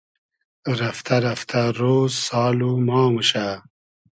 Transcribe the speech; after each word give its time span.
رئفتۂ 0.79 1.15
رئفتۂ 1.25 1.61
رۉز 1.79 2.13
سال 2.27 2.59
و 2.67 2.69
ما 2.87 3.01
موشۂ 3.13 3.45